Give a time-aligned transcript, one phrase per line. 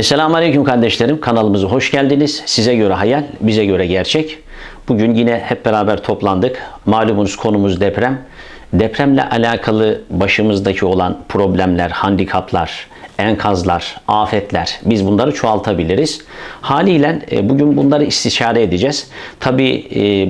[0.00, 1.20] Esselamu Aleyküm kardeşlerim.
[1.20, 2.42] Kanalımıza hoş geldiniz.
[2.46, 4.38] Size göre hayal, bize göre gerçek.
[4.88, 6.62] Bugün yine hep beraber toplandık.
[6.86, 8.22] Malumunuz konumuz deprem.
[8.72, 12.86] Depremle alakalı başımızdaki olan problemler, handikaplar,
[13.18, 16.20] enkazlar, afetler biz bunları çoğaltabiliriz.
[16.60, 19.10] Haliyle e, bugün bunları istişare edeceğiz.
[19.40, 19.86] Tabi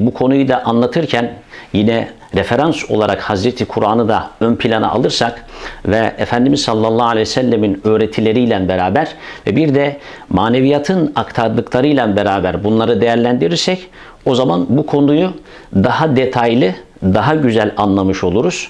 [0.07, 1.35] bu konuyu da anlatırken
[1.73, 5.47] yine referans olarak Hazreti Kur'an'ı da ön plana alırsak
[5.87, 9.09] ve Efendimiz sallallahu aleyhi ve sellemin öğretileriyle beraber
[9.47, 9.97] ve bir de
[10.29, 13.89] maneviyatın aktardıklarıyla beraber bunları değerlendirirsek
[14.27, 15.33] o zaman bu konuyu
[15.75, 18.69] daha detaylı, daha güzel anlamış oluruz.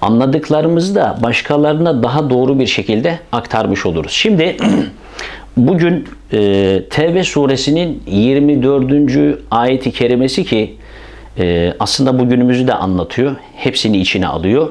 [0.00, 4.12] Anladıklarımızı da başkalarına daha doğru bir şekilde aktarmış oluruz.
[4.12, 4.56] Şimdi
[5.56, 9.38] bugün e, Tevbe suresinin 24.
[9.50, 10.76] ayeti kerimesi ki
[11.38, 13.36] e, aslında bugünümüzü de anlatıyor.
[13.54, 14.68] Hepsini içine alıyor.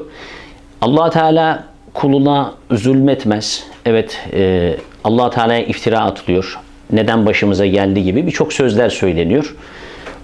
[0.82, 3.64] allah Teala kuluna zulmetmez.
[3.86, 6.60] Evet e, allah Teala'ya iftira atılıyor.
[6.92, 9.56] Neden başımıza geldi gibi birçok sözler söyleniyor.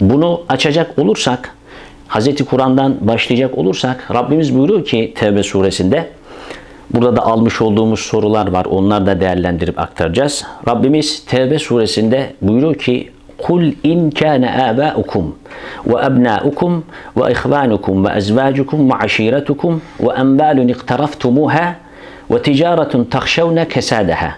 [0.02, 1.56] Bunu açacak olursak,
[2.10, 2.46] Hz.
[2.46, 6.10] Kur'an'dan başlayacak olursak Rabbimiz buyuruyor ki Tevbe suresinde
[6.94, 8.66] Burada da almış olduğumuz sorular var.
[8.66, 10.46] Onları da değerlendirip aktaracağız.
[10.68, 15.34] Rabbimiz Tevbe suresinde buyuruyor ki قل إن كان آباؤكم
[15.86, 16.82] وأبناؤكم
[17.16, 21.76] وإخوانكم وأزواجكم وعشيرتكم وأموال اقترفتموها
[22.30, 24.38] وتجارة تخشون كسادها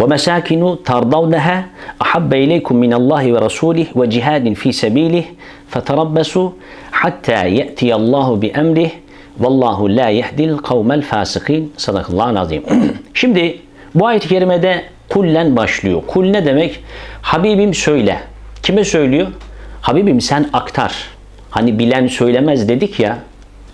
[0.00, 1.66] ومساكن ترضونها
[2.02, 5.24] أحب إليكم من الله ورسوله وجهاد في سبيله
[5.68, 6.50] فتربصوا
[6.92, 8.90] حتى يأتي الله بأمره
[9.40, 11.72] Vallahu la yehdil kavmel fasikin.
[11.76, 12.62] Sadakallahu azim.
[13.14, 13.58] Şimdi
[13.94, 16.02] bu ayet-i kerimede kullen başlıyor.
[16.06, 16.84] Kul ne demek?
[17.22, 18.20] Habibim söyle.
[18.62, 19.26] Kime söylüyor?
[19.80, 20.94] Habibim sen aktar.
[21.50, 23.18] Hani bilen söylemez dedik ya.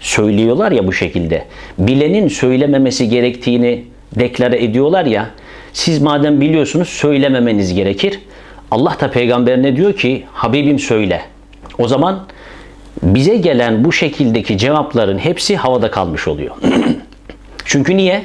[0.00, 1.44] Söylüyorlar ya bu şekilde.
[1.78, 3.84] Bilenin söylememesi gerektiğini
[4.18, 5.30] deklare ediyorlar ya.
[5.72, 8.20] Siz madem biliyorsunuz söylememeniz gerekir.
[8.70, 11.22] Allah da peygamberine diyor ki Habibim söyle.
[11.78, 12.26] O zaman
[13.02, 16.56] bize gelen bu şekildeki cevapların hepsi havada kalmış oluyor.
[17.64, 18.22] Çünkü niye?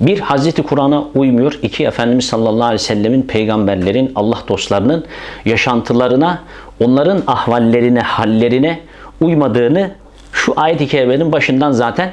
[0.00, 1.58] Bir, Hazreti Kur'an'a uymuyor.
[1.62, 5.04] İki, Efendimiz sallallahu aleyhi ve sellemin, peygamberlerin, Allah dostlarının
[5.44, 6.42] yaşantılarına,
[6.84, 8.80] onların ahvallerine, hallerine
[9.20, 9.90] uymadığını
[10.32, 12.10] şu ayet-i kerimenin başından zaten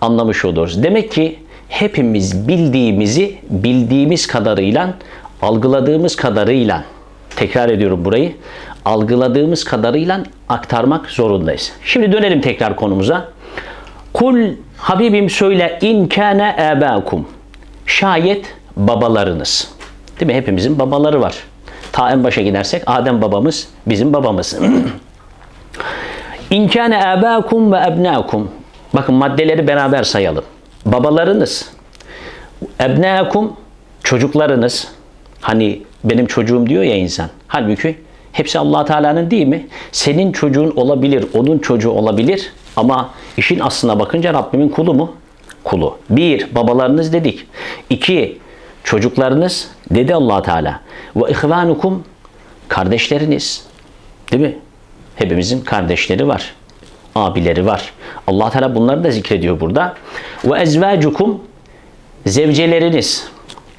[0.00, 0.82] anlamış oluyoruz.
[0.82, 4.94] Demek ki hepimiz bildiğimizi bildiğimiz kadarıyla,
[5.42, 6.84] algıladığımız kadarıyla,
[7.36, 8.32] tekrar ediyorum burayı,
[8.84, 11.72] algıladığımız kadarıyla aktarmak zorundayız.
[11.84, 13.28] Şimdi dönelim tekrar konumuza.
[14.12, 14.48] Kul
[14.84, 17.28] Habibim söyle in kana abakum.
[17.86, 18.46] Şayet
[18.76, 19.70] babalarınız.
[20.20, 20.34] Değil mi?
[20.34, 21.34] Hepimizin babaları var.
[21.92, 24.58] Ta en başa gidersek Adem babamız bizim babamız.
[26.50, 28.50] in kana abakum ve ebnakum.
[28.94, 30.44] Bakın maddeleri beraber sayalım.
[30.86, 31.70] Babalarınız,
[32.80, 33.56] ebnakum
[34.02, 34.88] çocuklarınız.
[35.40, 37.28] Hani benim çocuğum diyor ya insan.
[37.48, 37.98] Halbuki
[38.32, 39.66] hepsi Allah Teala'nın değil mi?
[39.92, 45.12] Senin çocuğun olabilir, onun çocuğu olabilir ama işin aslına bakınca Rabbimin kulu mu?
[45.64, 45.98] Kulu.
[46.10, 47.46] Bir, babalarınız dedik.
[47.90, 48.38] İki,
[48.84, 50.80] çocuklarınız dedi allah Teala.
[51.16, 52.04] Ve ihvanukum
[52.68, 53.66] kardeşleriniz.
[54.32, 54.58] Değil mi?
[55.16, 56.54] Hepimizin kardeşleri var.
[57.14, 57.92] Abileri var.
[58.26, 59.94] allah Teala bunları da zikrediyor burada.
[60.44, 61.42] Ve ezvacukum
[62.26, 63.28] zevceleriniz,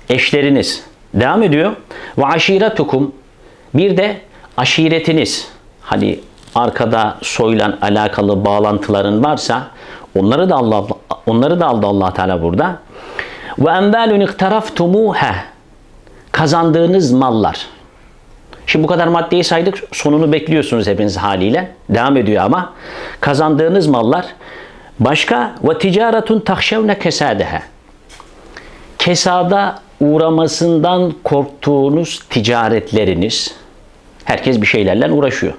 [0.09, 0.84] eşleriniz.
[1.13, 1.75] Devam ediyor.
[2.17, 3.16] Ve aşiretukum
[3.73, 4.17] bir de
[4.57, 5.47] aşiretiniz.
[5.81, 6.19] Hani
[6.55, 9.67] arkada soyla alakalı bağlantıların varsa
[10.16, 10.83] onları da Allah
[11.25, 12.79] onları da aldı Allah Teala burada.
[13.59, 15.35] Ve envalun iktaraftumuha
[16.31, 17.67] kazandığınız mallar.
[18.67, 19.83] Şimdi bu kadar maddeyi saydık.
[19.91, 21.71] Sonunu bekliyorsunuz hepiniz haliyle.
[21.89, 22.73] Devam ediyor ama.
[23.22, 24.25] Kazandığınız mallar.
[24.99, 27.59] Başka ve ticaretun tahşevne kesadeha.
[28.99, 33.55] Kesada uğramasından korktuğunuz ticaretleriniz.
[34.25, 35.53] Herkes bir şeylerle uğraşıyor.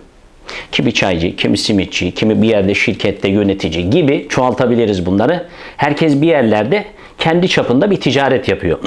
[0.73, 5.47] Kimi çaycı, kimi simitçi, kimi bir yerde şirkette yönetici gibi çoğaltabiliriz bunları.
[5.77, 6.85] Herkes bir yerlerde
[7.19, 8.79] kendi çapında bir ticaret yapıyor.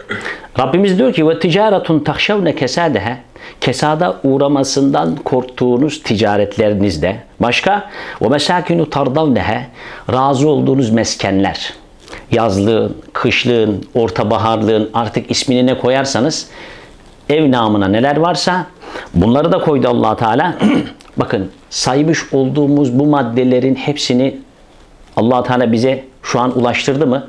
[0.58, 3.16] Rabbimiz diyor ki ve ticaretun tahşavne kesadehe
[3.60, 7.90] kesada uğramasından korktuğunuz ticaretlerinizde başka
[8.22, 9.66] ve mesakinu tardavnehe
[10.12, 11.74] razı olduğunuz meskenler
[12.32, 16.48] yazlığın, kışlığın, orta baharlığın artık ismini ne koyarsanız
[17.28, 18.66] ev namına neler varsa
[19.14, 20.58] bunları da koydu allah Teala.
[21.18, 24.38] Bakın saymış olduğumuz bu maddelerin hepsini
[25.16, 27.26] allah Teala bize şu an ulaştırdı mı?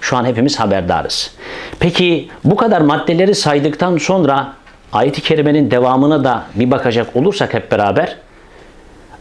[0.00, 1.34] Şu an hepimiz haberdarız.
[1.80, 4.52] Peki bu kadar maddeleri saydıktan sonra
[4.92, 8.16] ayet-i kerimenin devamına da bir bakacak olursak hep beraber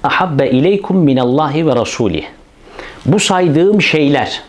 [0.04, 2.25] ahabbe ileykum minallahi ve rasulih.
[3.06, 4.42] Bu saydığım şeyler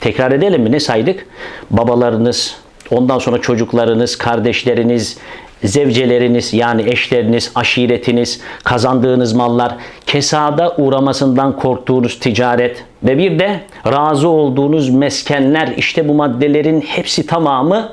[0.00, 0.72] tekrar edelim mi?
[0.72, 1.26] Ne saydık?
[1.70, 2.56] Babalarınız,
[2.90, 5.18] ondan sonra çocuklarınız, kardeşleriniz,
[5.64, 9.74] zevceleriniz yani eşleriniz, aşiretiniz, kazandığınız mallar,
[10.06, 17.92] kesada uğramasından korktuğunuz ticaret ve bir de razı olduğunuz meskenler işte bu maddelerin hepsi tamamı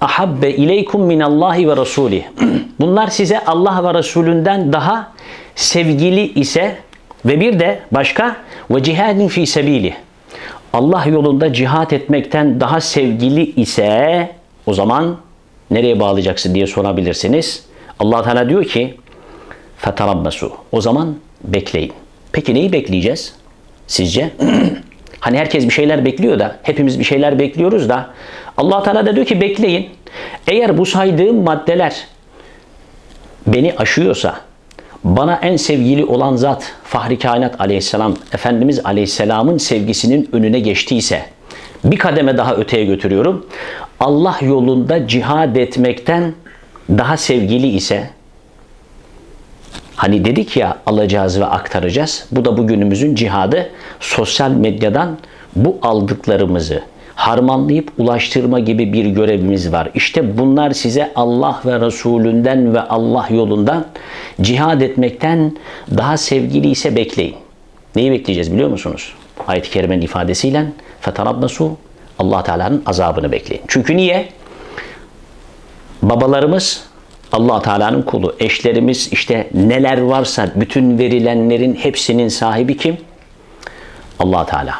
[0.00, 2.24] ahabbe ileykum minallahi ve rasuli.
[2.80, 5.12] Bunlar size Allah ve Resulünden daha
[5.54, 6.76] sevgili ise
[7.24, 8.36] ve bir de başka
[8.70, 9.94] ve cihadin fi sebili.
[10.72, 14.30] Allah yolunda cihat etmekten daha sevgili ise
[14.66, 15.16] o zaman
[15.74, 17.64] nereye bağlayacaksın diye sorabilirsiniz.
[17.98, 18.94] Allah Teala diyor ki
[19.78, 20.52] fetarabbasu.
[20.72, 21.92] O zaman bekleyin.
[22.32, 23.34] Peki neyi bekleyeceğiz?
[23.86, 24.30] Sizce?
[25.20, 28.10] hani herkes bir şeyler bekliyor da, hepimiz bir şeyler bekliyoruz da
[28.56, 29.90] Allah Teala da diyor ki bekleyin.
[30.48, 32.06] Eğer bu saydığım maddeler
[33.46, 34.40] beni aşıyorsa,
[35.04, 41.22] bana en sevgili olan zat Fahri Kainat aleyhisselam, Efendimiz aleyhisselamın sevgisinin önüne geçtiyse,
[41.84, 43.46] bir kademe daha öteye götürüyorum.
[44.02, 46.34] Allah yolunda cihad etmekten
[46.88, 48.10] daha sevgili ise,
[49.96, 52.26] Hani dedik ya alacağız ve aktaracağız.
[52.32, 53.70] Bu da bugünümüzün cihadı.
[54.00, 55.18] Sosyal medyadan
[55.56, 56.82] bu aldıklarımızı
[57.14, 59.90] harmanlayıp ulaştırma gibi bir görevimiz var.
[59.94, 63.86] İşte bunlar size Allah ve Resulünden ve Allah yolundan
[64.40, 65.56] cihad etmekten
[65.96, 67.36] daha sevgili ise bekleyin.
[67.96, 69.12] Neyi bekleyeceğiz biliyor musunuz?
[69.46, 70.66] Ayet-i Kerime'nin ifadesiyle
[71.00, 71.76] fetarabbasu
[72.18, 73.62] Allah Teala'nın azabını bekleyin.
[73.68, 74.28] Çünkü niye?
[76.02, 76.84] Babalarımız
[77.32, 82.96] Allah Teala'nın kulu, eşlerimiz işte neler varsa bütün verilenlerin hepsinin sahibi kim?
[84.18, 84.74] Allah Teala.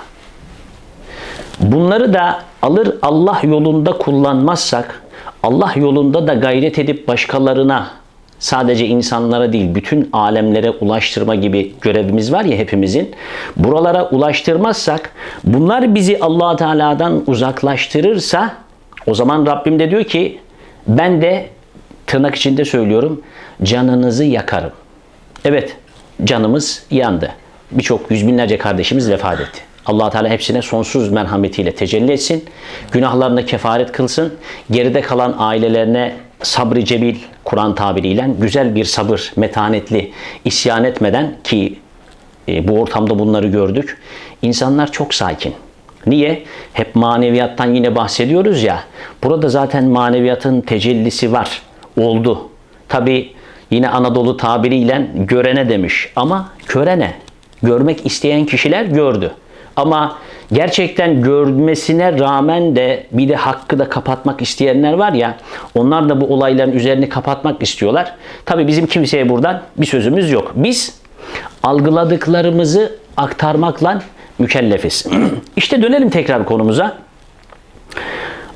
[1.61, 5.02] Bunları da alır Allah yolunda kullanmazsak,
[5.43, 8.01] Allah yolunda da gayret edip başkalarına
[8.43, 13.11] sadece insanlara değil bütün alemlere ulaştırma gibi görevimiz var ya hepimizin.
[13.56, 15.12] Buralara ulaştırmazsak
[15.44, 18.55] bunlar bizi Allah Teala'dan uzaklaştırırsa
[19.06, 20.39] o zaman Rabbim de diyor ki
[20.89, 21.47] ben de
[22.06, 23.23] tırnak içinde söylüyorum
[23.62, 24.73] canınızı yakarım.
[25.45, 25.77] Evet
[26.25, 27.33] canımız yandı.
[27.71, 29.61] Birçok yüz binlerce kardeşimiz vefat etti.
[29.87, 32.45] allah Teala hepsine sonsuz merhametiyle tecelli etsin.
[32.93, 34.35] Günahlarına kefaret kılsın.
[34.71, 40.12] Geride kalan ailelerine sabrı cebil Kur'an tabiriyle güzel bir sabır, metanetli,
[40.44, 41.79] isyan etmeden ki
[42.49, 43.99] e, bu ortamda bunları gördük.
[44.43, 45.55] İnsanlar çok sakin.
[46.06, 46.43] Niye?
[46.73, 48.85] Hep maneviyattan yine bahsediyoruz ya.
[49.23, 51.62] Burada zaten maneviyatın tecellisi var.
[51.97, 52.49] Oldu.
[52.88, 53.33] Tabi
[53.71, 57.15] yine Anadolu tabiriyle görene demiş ama körene.
[57.62, 59.31] Görmek isteyen kişiler gördü.
[59.77, 60.19] Ama
[60.52, 65.37] gerçekten görmesine rağmen de bir de hakkı da kapatmak isteyenler var ya
[65.75, 68.14] onlar da bu olayların üzerini kapatmak istiyorlar.
[68.46, 70.52] Tabi bizim kimseye buradan bir sözümüz yok.
[70.54, 71.00] Biz
[71.62, 74.02] algıladıklarımızı aktarmakla
[74.38, 75.06] mükellefiz.
[75.56, 76.96] İşte dönelim tekrar konumuza.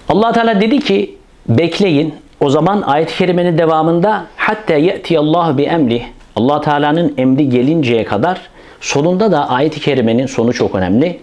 [0.09, 1.15] Allah Teala dedi ki
[1.49, 2.15] bekleyin.
[2.41, 6.03] O zaman ayet-i kerimenin devamında hatta ye'ti Allah bi emri
[6.37, 8.41] Allah Teala'nın emri gelinceye kadar
[8.81, 11.21] sonunda da ayet-i kerimenin sonu çok önemli.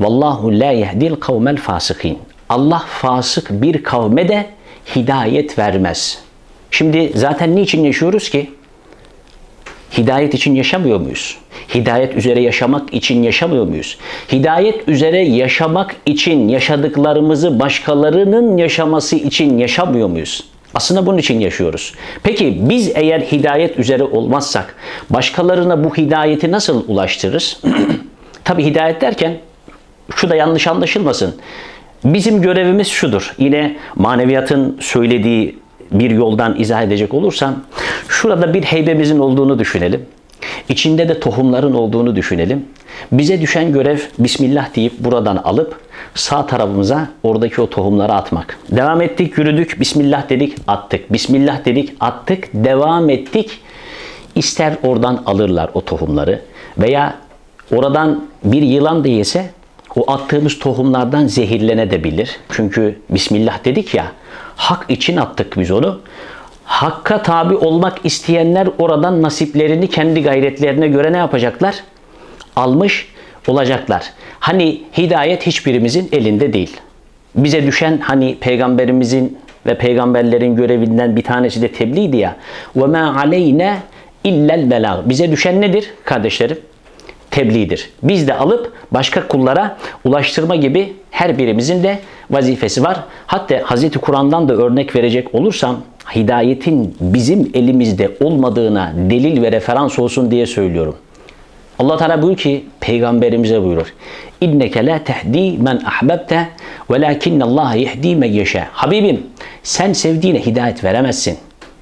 [0.00, 2.18] Vallahu la yehdil kavmel fasikin.
[2.48, 4.46] Allah fasık bir kavme de
[4.96, 6.18] hidayet vermez.
[6.70, 8.50] Şimdi zaten niçin yaşıyoruz ki?
[9.98, 11.38] Hidayet için yaşamıyor muyuz?
[11.74, 13.98] Hidayet üzere yaşamak için yaşamıyor muyuz?
[14.32, 20.51] Hidayet üzere yaşamak için yaşadıklarımızı başkalarının yaşaması için yaşamıyor muyuz?
[20.74, 21.94] Aslında bunun için yaşıyoruz.
[22.22, 24.74] Peki biz eğer hidayet üzere olmazsak
[25.10, 27.60] başkalarına bu hidayeti nasıl ulaştırırız?
[28.44, 29.38] Tabi hidayet derken
[30.16, 31.34] şu da yanlış anlaşılmasın.
[32.04, 33.34] Bizim görevimiz şudur.
[33.38, 35.58] Yine maneviyatın söylediği
[35.92, 37.54] bir yoldan izah edecek olursam
[38.08, 40.06] şurada bir heybemizin olduğunu düşünelim.
[40.68, 42.64] İçinde de tohumların olduğunu düşünelim.
[43.12, 45.80] Bize düşen görev Bismillah deyip buradan alıp
[46.14, 48.58] sağ tarafımıza oradaki o tohumları atmak.
[48.70, 51.12] Devam ettik, yürüdük, Bismillah dedik, attık.
[51.12, 53.60] Bismillah dedik, attık, devam ettik.
[54.34, 56.40] İster oradan alırlar o tohumları
[56.78, 57.14] veya
[57.72, 59.50] oradan bir yılan da yese
[59.96, 62.36] o attığımız tohumlardan zehirlenebilir.
[62.50, 64.12] Çünkü Bismillah dedik ya,
[64.56, 66.00] hak için attık biz onu.
[66.64, 71.74] Hakka tabi olmak isteyenler oradan nasiplerini kendi gayretlerine göre ne yapacaklar?
[72.56, 73.08] Almış
[73.46, 74.10] olacaklar.
[74.40, 76.76] Hani hidayet hiçbirimizin elinde değil.
[77.34, 82.36] Bize düşen hani peygamberimizin ve peygamberlerin görevinden bir tanesi de tebliğdi ya.
[82.76, 83.78] Ve ma aleyne
[84.24, 85.08] illel belag.
[85.08, 86.58] Bize düşen nedir kardeşlerim?
[87.30, 87.90] Tebliğdir.
[88.02, 91.98] Biz de alıp başka kullara ulaştırma gibi her birimizin de
[92.30, 93.00] vazifesi var.
[93.26, 95.76] Hatta Hazreti Kur'an'dan da örnek verecek olursam
[96.14, 100.96] hidayetin bizim elimizde olmadığına delil ve referans olsun diye söylüyorum.
[101.78, 103.94] Allah Teala buyuruyor ki peygamberimize buyurur.
[104.40, 106.48] İnneke la tehdi men ahbabte
[106.90, 108.66] velakin Allah yehdi men yeşe.
[108.72, 109.26] Habibim
[109.62, 111.38] sen sevdiğine hidayet veremezsin.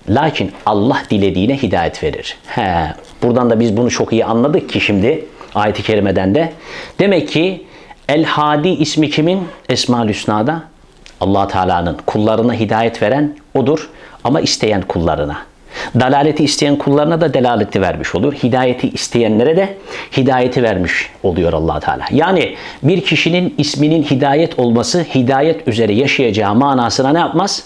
[0.08, 2.36] Lakin Allah dilediğine hidayet verir.
[2.46, 5.24] He, buradan da biz bunu çok iyi anladık ki şimdi
[5.54, 6.52] ayet-i kerimeden de.
[6.98, 7.66] Demek ki
[8.08, 9.48] El Hadi ismi kimin?
[9.68, 10.62] Esma-ül Hüsna'da
[11.20, 13.90] allah Teala'nın kullarına hidayet veren odur
[14.24, 15.36] ama isteyen kullarına.
[16.00, 18.34] Dalaleti isteyen kullarına da delaleti vermiş olur.
[18.34, 19.76] Hidayeti isteyenlere de
[20.16, 22.04] hidayeti vermiş oluyor allah Teala.
[22.10, 27.64] Yani bir kişinin isminin hidayet olması hidayet üzere yaşayacağı manasına ne yapmaz?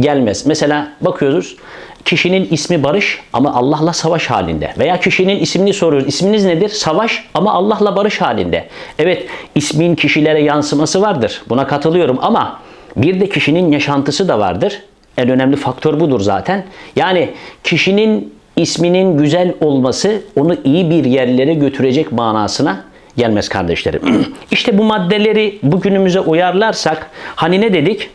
[0.00, 0.46] Gelmez.
[0.46, 1.56] Mesela bakıyoruz
[2.04, 4.72] kişinin ismi Barış ama Allah'la savaş halinde.
[4.78, 6.08] Veya kişinin ismini soruyoruz.
[6.08, 6.68] İsminiz nedir?
[6.68, 8.68] Savaş ama Allah'la barış halinde.
[8.98, 11.42] Evet ismin kişilere yansıması vardır.
[11.48, 12.60] Buna katılıyorum ama
[12.96, 14.82] bir de kişinin yaşantısı da vardır.
[15.18, 16.64] En önemli faktör budur zaten.
[16.96, 17.30] Yani
[17.64, 22.84] kişinin isminin güzel olması onu iyi bir yerlere götürecek manasına
[23.16, 24.26] gelmez kardeşlerim.
[24.50, 28.10] işte bu maddeleri bugünümüze uyarlarsak hani ne dedik?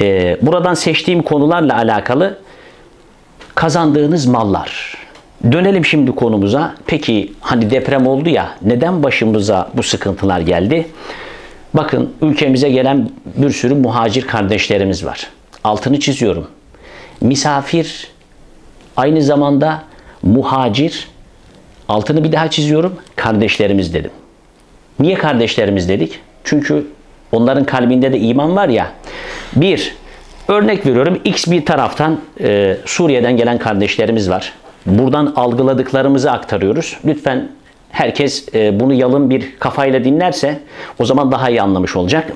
[0.00, 2.38] Ee, buradan seçtiğim konularla alakalı
[3.54, 4.94] kazandığınız mallar.
[5.52, 6.74] Dönelim şimdi konumuza.
[6.86, 10.86] Peki hani deprem oldu ya neden başımıza bu sıkıntılar geldi?
[11.74, 15.28] Bakın ülkemize gelen bir sürü muhacir kardeşlerimiz var.
[15.64, 16.46] Altını çiziyorum.
[17.20, 18.08] Misafir
[18.96, 19.82] aynı zamanda
[20.22, 21.08] muhacir
[21.88, 24.10] altını bir daha çiziyorum kardeşlerimiz dedim.
[25.00, 26.20] Niye kardeşlerimiz dedik?
[26.44, 26.86] Çünkü
[27.32, 28.90] onların kalbinde de iman var ya.
[29.56, 29.94] Bir,
[30.48, 34.52] örnek veriyorum X bir taraftan e, Suriye'den gelen kardeşlerimiz var.
[34.86, 36.98] Buradan algıladıklarımızı aktarıyoruz.
[37.04, 37.48] Lütfen
[37.90, 40.60] herkes e, bunu yalın bir kafayla dinlerse
[40.98, 42.32] o zaman daha iyi anlamış olacak.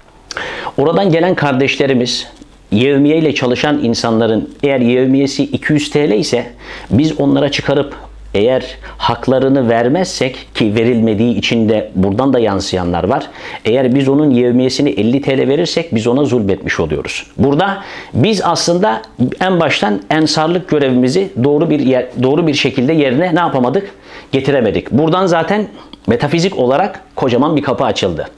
[0.78, 2.26] Oradan gelen kardeşlerimiz
[2.72, 6.46] yevmiye ile çalışan insanların eğer yevmiyesi 200 TL ise
[6.90, 7.94] biz onlara çıkarıp
[8.34, 8.64] eğer
[8.98, 13.26] haklarını vermezsek ki verilmediği için de buradan da yansıyanlar var.
[13.64, 17.26] Eğer biz onun yevmiyesini 50 TL verirsek biz ona zulmetmiş oluyoruz.
[17.36, 17.84] Burada
[18.14, 19.02] biz aslında
[19.40, 23.90] en baştan ensarlık görevimizi doğru bir yer, doğru bir şekilde yerine ne yapamadık?
[24.32, 24.90] Getiremedik.
[24.90, 25.66] Buradan zaten
[26.06, 28.28] metafizik olarak kocaman bir kapı açıldı.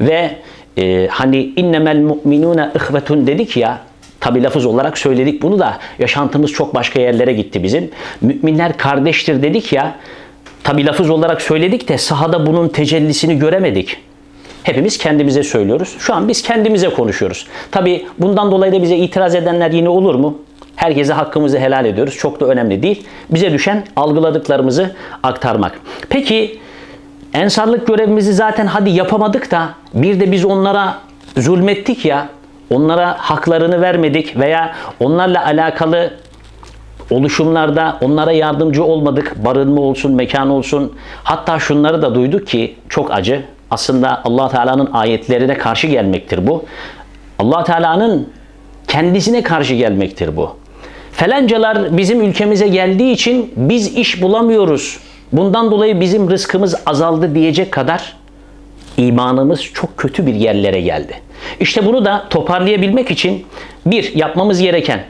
[0.00, 0.36] Ve
[0.76, 3.80] e, hani innemel mu'minune ihvetun dedik ya
[4.22, 7.90] Tabi lafız olarak söyledik bunu da yaşantımız çok başka yerlere gitti bizim.
[8.20, 9.96] Müminler kardeştir dedik ya.
[10.64, 13.96] Tabi lafız olarak söyledik de sahada bunun tecellisini göremedik.
[14.62, 15.96] Hepimiz kendimize söylüyoruz.
[15.98, 17.46] Şu an biz kendimize konuşuyoruz.
[17.70, 20.38] Tabi bundan dolayı da bize itiraz edenler yine olur mu?
[20.76, 22.16] Herkese hakkımızı helal ediyoruz.
[22.16, 23.04] Çok da önemli değil.
[23.30, 25.80] Bize düşen algıladıklarımızı aktarmak.
[26.08, 26.58] Peki
[27.34, 30.94] ensarlık görevimizi zaten hadi yapamadık da bir de biz onlara
[31.36, 32.28] zulmettik ya
[32.70, 36.10] onlara haklarını vermedik veya onlarla alakalı
[37.10, 39.44] oluşumlarda onlara yardımcı olmadık.
[39.44, 40.92] Barınma olsun, mekan olsun.
[41.24, 43.44] Hatta şunları da duyduk ki çok acı.
[43.70, 46.64] Aslında Allah Teala'nın ayetlerine karşı gelmektir bu.
[47.38, 48.28] Allah Teala'nın
[48.88, 50.56] kendisine karşı gelmektir bu.
[51.12, 54.98] Felancalar bizim ülkemize geldiği için biz iş bulamıyoruz.
[55.32, 58.16] Bundan dolayı bizim rızkımız azaldı diyecek kadar
[58.96, 61.14] imanımız çok kötü bir yerlere geldi.
[61.60, 63.46] İşte bunu da toparlayabilmek için
[63.86, 65.04] bir yapmamız gereken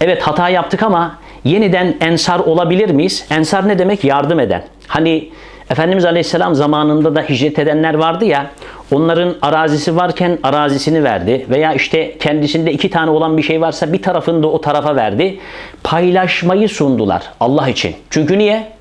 [0.00, 3.26] evet hata yaptık ama yeniden ensar olabilir miyiz?
[3.30, 4.04] Ensar ne demek?
[4.04, 4.62] Yardım eden.
[4.86, 5.28] Hani
[5.70, 8.50] Efendimiz Aleyhisselam zamanında da hicret edenler vardı ya
[8.90, 14.02] onların arazisi varken arazisini verdi veya işte kendisinde iki tane olan bir şey varsa bir
[14.02, 15.38] tarafını da o tarafa verdi.
[15.82, 17.94] Paylaşmayı sundular Allah için.
[18.10, 18.72] Çünkü niye?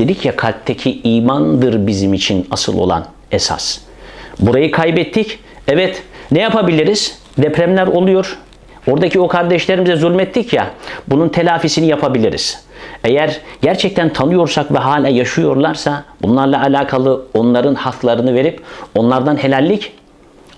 [0.00, 3.78] Dedik ya kalpteki imandır bizim için asıl olan esas.
[4.38, 5.38] Burayı kaybettik.
[5.68, 7.18] Evet ne yapabiliriz?
[7.38, 8.38] Depremler oluyor.
[8.86, 10.70] Oradaki o kardeşlerimize zulmettik ya.
[11.08, 12.64] Bunun telafisini yapabiliriz.
[13.04, 18.62] Eğer gerçekten tanıyorsak ve hala yaşıyorlarsa bunlarla alakalı onların haklarını verip
[18.94, 19.92] onlardan helallik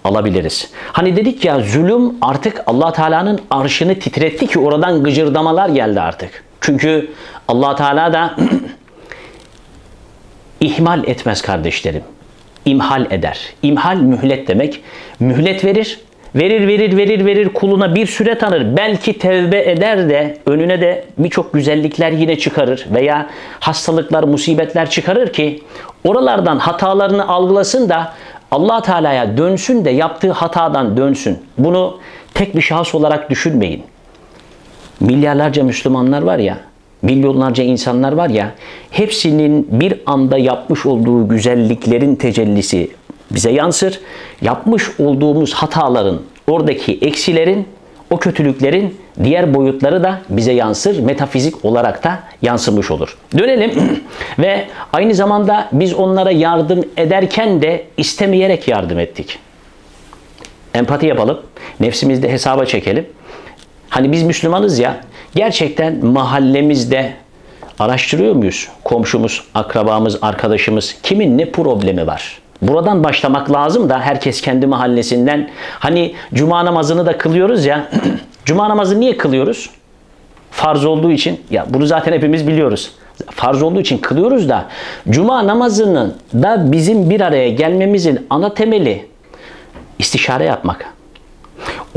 [0.05, 0.71] alabiliriz.
[0.93, 6.45] Hani dedik ya zulüm artık Allah Teala'nın arşını titretti ki oradan gıcırdamalar geldi artık.
[6.61, 7.11] Çünkü
[7.49, 8.37] Allah Teala da
[10.63, 12.03] ihmal etmez kardeşlerim
[12.65, 13.41] imhal eder.
[13.63, 14.81] İmhal mühlet demek.
[15.21, 16.01] Mühlet verir.
[16.35, 18.77] Verir verir verir verir kuluna bir süre tanır.
[18.77, 23.27] Belki tevbe eder de önüne de birçok güzellikler yine çıkarır veya
[23.61, 25.63] hastalıklar, musibetler çıkarır ki
[26.05, 28.13] oralardan hatalarını algılasın da
[28.51, 31.39] Allah Teala'ya dönsün de yaptığı hatadan dönsün.
[31.59, 31.99] Bunu
[32.35, 33.83] tek bir şahıs olarak düşünmeyin.
[35.01, 36.59] Milyarlarca Müslümanlar var ya,
[37.03, 38.55] milyonlarca insanlar var ya
[38.91, 42.91] hepsinin bir anda yapmış olduğu güzelliklerin tecellisi
[43.31, 44.01] bize yansır.
[44.43, 47.67] Yapmış olduğumuz hataların, oradaki eksilerin
[48.11, 53.17] o kötülüklerin diğer boyutları da bize yansır, metafizik olarak da yansımış olur.
[53.39, 54.01] Dönelim
[54.39, 59.39] ve aynı zamanda biz onlara yardım ederken de istemeyerek yardım ettik.
[60.75, 61.41] Empati yapalım,
[61.81, 63.07] nefsimizde hesaba çekelim.
[63.89, 65.01] Hani biz Müslümanız ya,
[65.35, 67.13] gerçekten mahallemizde
[67.79, 68.69] araştırıyor muyuz?
[68.85, 72.39] Komşumuz, akrabamız, arkadaşımız kimin ne problemi var?
[72.63, 75.51] Buradan başlamak lazım da herkes kendi mahallesinden.
[75.79, 77.89] Hani cuma namazını da kılıyoruz ya.
[78.45, 79.71] cuma namazı niye kılıyoruz?
[80.51, 81.41] Farz olduğu için.
[81.51, 82.93] Ya bunu zaten hepimiz biliyoruz.
[83.31, 84.65] Farz olduğu için kılıyoruz da
[85.11, 89.07] cuma namazının da bizim bir araya gelmemizin ana temeli
[89.99, 90.87] istişare yapmak.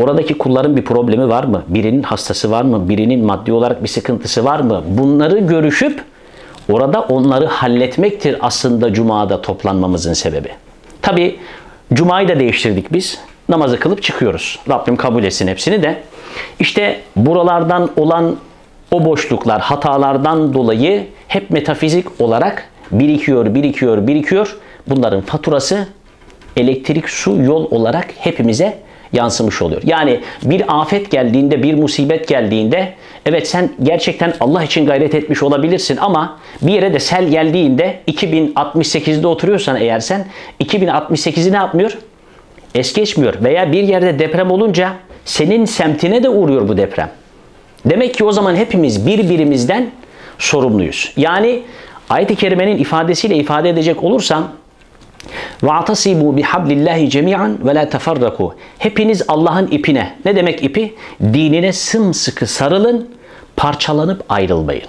[0.02, 1.64] Oradaki kulların bir problemi var mı?
[1.68, 2.90] Birinin hastası var mı?
[2.90, 4.84] Birinin maddi olarak bir sıkıntısı var mı?
[4.88, 6.04] Bunları görüşüp
[6.72, 10.50] orada onları halletmektir aslında Cuma'da toplanmamızın sebebi.
[11.02, 11.40] Tabi
[11.94, 13.20] Cuma'yı da değiştirdik biz.
[13.50, 14.60] Namazı kılıp çıkıyoruz.
[14.70, 16.04] Rabbim kabul etsin hepsini de.
[16.60, 18.36] İşte buralardan olan
[18.92, 24.58] o boşluklar, hatalardan dolayı hep metafizik olarak birikiyor, birikiyor, birikiyor.
[24.88, 25.88] Bunların faturası
[26.58, 28.78] elektrik, su, yol olarak hepimize
[29.14, 29.82] yansımış oluyor.
[29.86, 32.94] Yani bir afet geldiğinde, bir musibet geldiğinde
[33.26, 39.28] evet sen gerçekten Allah için gayret etmiş olabilirsin ama bir yere de sel geldiğinde 2068'de
[39.28, 40.26] oturuyorsan eğer sen
[40.64, 41.98] 2068'i ne yapmıyor?
[42.76, 43.34] Es geçmiyor.
[43.44, 44.94] Veya bir yerde deprem olunca
[45.26, 47.10] senin semtine de uğruyor bu deprem.
[47.86, 49.92] Demek ki o zaman hepimiz birbirimizden
[50.40, 51.14] sorumluyuz.
[51.18, 51.62] Yani
[52.10, 54.52] ayet-i kerimenin ifadesiyle ifade edecek olursam
[55.63, 60.95] وَاَعْتَصِبُوا بِحَبْلِ اللّٰهِ جَمِيعًا وَلَا تَفَرَّقُوا Hepiniz Allah'ın ipine, ne demek ipi?
[61.21, 63.09] Dinine sımsıkı sarılın,
[63.57, 64.85] parçalanıp ayrılmayın.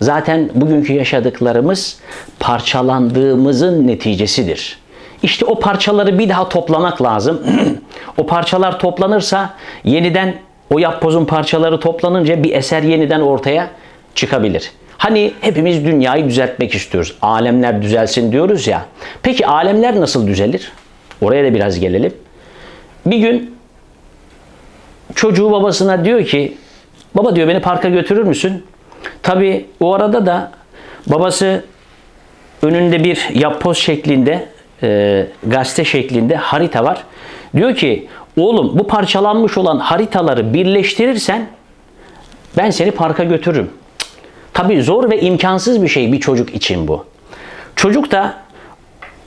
[0.00, 1.98] Zaten bugünkü yaşadıklarımız
[2.40, 4.78] parçalandığımızın neticesidir.
[5.22, 7.42] İşte o parçaları bir daha toplamak lazım.
[8.16, 10.34] o parçalar toplanırsa yeniden
[10.70, 13.70] o yapbozun parçaları toplanınca bir eser yeniden ortaya
[14.14, 14.72] çıkabilir.
[14.97, 17.15] Hani hepimiz dünyayı düzeltmek istiyoruz.
[17.21, 18.85] Alemler düzelsin diyoruz ya.
[19.23, 20.71] Peki alemler nasıl düzelir?
[21.21, 22.13] Oraya da biraz gelelim.
[23.05, 23.55] Bir gün
[25.15, 26.57] çocuğu babasına diyor ki
[27.15, 28.65] baba diyor beni parka götürür müsün?
[29.23, 30.51] Tabi o arada da
[31.07, 31.63] babası
[32.61, 34.45] önünde bir yapboz şeklinde
[34.83, 37.03] e, gazete şeklinde harita var.
[37.55, 38.07] Diyor ki
[38.37, 41.47] oğlum bu parçalanmış olan haritaları birleştirirsen
[42.57, 43.69] ben seni parka götürürüm.
[44.57, 47.05] Tabi zor ve imkansız bir şey bir çocuk için bu.
[47.75, 48.33] Çocuk da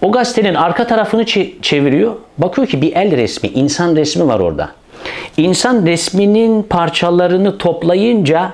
[0.02, 1.26] o gazetenin arka tarafını
[1.62, 2.14] çeviriyor.
[2.38, 4.70] Bakıyor ki bir el resmi, insan resmi var orada.
[5.36, 8.52] İnsan resminin parçalarını toplayınca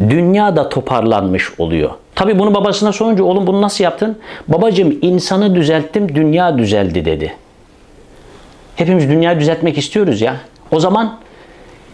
[0.00, 1.90] dünya da toparlanmış oluyor.
[2.14, 4.18] Tabi bunu babasına sorunca oğlum bunu nasıl yaptın?
[4.48, 7.34] Babacım insanı düzelttim, dünya düzeldi dedi.
[8.76, 10.36] Hepimiz dünya düzeltmek istiyoruz ya.
[10.72, 11.18] O zaman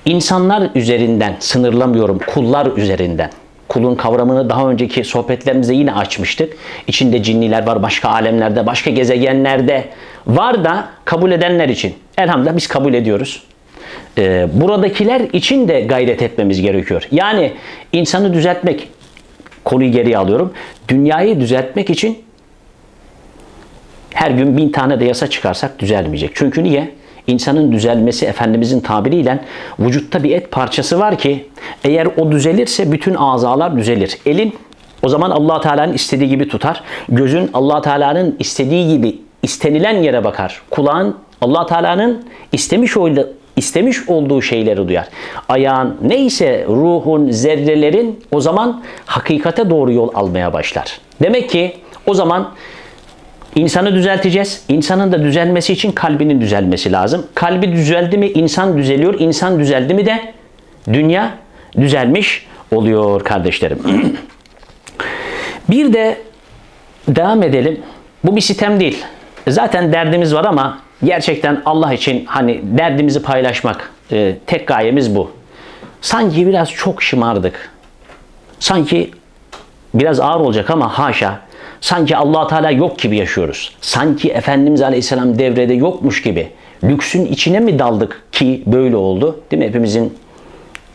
[0.04, 3.30] insanlar üzerinden sınırlamıyorum, kullar üzerinden
[3.74, 6.52] kulun kavramını daha önceki sohbetlerimizde yine açmıştık.
[6.86, 9.84] İçinde cinniler var, başka alemlerde, başka gezegenlerde
[10.26, 11.94] var da kabul edenler için.
[12.18, 13.42] Elhamdülillah biz kabul ediyoruz.
[14.18, 17.08] Ee, buradakiler için de gayret etmemiz gerekiyor.
[17.12, 17.52] Yani
[17.92, 18.88] insanı düzeltmek,
[19.64, 20.52] konuyu geriye alıyorum.
[20.88, 22.18] Dünyayı düzeltmek için
[24.14, 26.30] her gün bin tane de yasa çıkarsak düzelmeyecek.
[26.34, 26.90] Çünkü niye?
[27.26, 29.40] İnsanın düzelmesi Efendimizin tabiriyle
[29.78, 31.46] vücutta bir et parçası var ki
[31.84, 34.18] eğer o düzelirse bütün azalar düzelir.
[34.26, 34.54] Elin
[35.02, 36.82] o zaman allah Teala'nın istediği gibi tutar.
[37.08, 40.62] Gözün allah Teala'nın istediği gibi istenilen yere bakar.
[40.70, 45.08] Kulağın allah Teala'nın istemiş olduğu istemiş olduğu şeyleri duyar.
[45.48, 50.98] Ayağın neyse ruhun, zerrelerin o zaman hakikate doğru yol almaya başlar.
[51.22, 52.50] Demek ki o zaman
[53.54, 54.64] İnsanı düzelteceğiz.
[54.68, 57.26] İnsanın da düzelmesi için kalbinin düzelmesi lazım.
[57.34, 59.20] Kalbi düzeldi mi insan düzeliyor.
[59.20, 60.34] İnsan düzeldi mi de
[60.92, 61.30] dünya
[61.76, 63.78] düzelmiş oluyor kardeşlerim.
[65.70, 66.18] bir de
[67.08, 67.80] devam edelim.
[68.24, 69.04] Bu bir sitem değil.
[69.48, 75.30] Zaten derdimiz var ama gerçekten Allah için hani derdimizi paylaşmak e, tek gayemiz bu.
[76.00, 77.70] Sanki biraz çok şımardık.
[78.60, 79.10] Sanki
[79.94, 81.40] biraz ağır olacak ama haşa
[81.84, 83.72] Sanki allah Teala yok gibi yaşıyoruz.
[83.80, 86.48] Sanki Efendimiz Aleyhisselam devrede yokmuş gibi.
[86.84, 89.40] Lüksün içine mi daldık ki böyle oldu?
[89.50, 89.68] Değil mi?
[89.68, 90.18] Hepimizin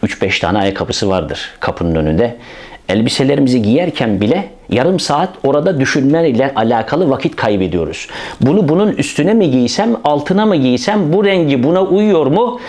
[0.03, 2.35] 3-5 tane ayakkabısı vardır kapının önünde.
[2.89, 8.07] Elbiselerimizi giyerken bile yarım saat orada düşünmeyle alakalı vakit kaybediyoruz.
[8.41, 12.59] Bunu bunun üstüne mi giysem, altına mı giysem, bu rengi buna uyuyor mu?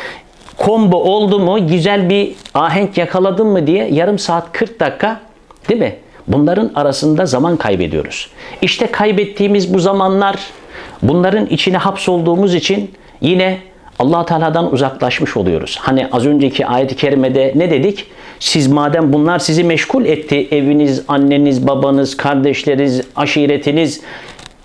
[0.57, 5.21] Kombo oldu mu, güzel bir ahenk yakaladım mı diye yarım saat 40 dakika
[5.69, 5.97] değil mi?
[6.33, 8.31] Bunların arasında zaman kaybediyoruz.
[8.63, 10.37] İşte kaybettiğimiz bu zamanlar
[11.03, 12.91] bunların içine hapsolduğumuz için
[13.21, 13.59] yine
[13.99, 15.79] allah Teala'dan uzaklaşmış oluyoruz.
[15.81, 18.07] Hani az önceki ayet-i kerimede ne dedik?
[18.41, 24.01] Siz madem bunlar sizi meşgul etti, eviniz, anneniz, babanız, kardeşleriniz, aşiretiniz,